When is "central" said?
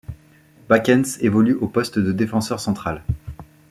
2.59-3.03